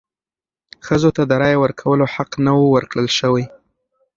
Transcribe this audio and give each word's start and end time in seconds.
ښځو 0.85 1.09
ته 1.17 1.21
د 1.29 1.31
رایې 1.41 1.57
ورکولو 1.63 2.05
حق 2.13 2.31
نه 2.45 2.51
و 2.59 2.63
ورکړل 2.75 3.07
شوی. 3.19 3.45